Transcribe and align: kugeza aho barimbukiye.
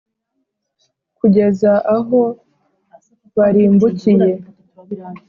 kugeza 1.17 1.71
aho 1.95 2.21
barimbukiye. 3.37 4.31